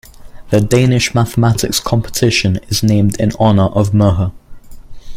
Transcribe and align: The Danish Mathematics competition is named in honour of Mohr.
The 0.49 0.59
Danish 0.61 1.13
Mathematics 1.13 1.79
competition 1.79 2.55
is 2.69 2.81
named 2.81 3.19
in 3.19 3.33
honour 3.33 3.67
of 3.67 3.91
Mohr. 3.93 4.31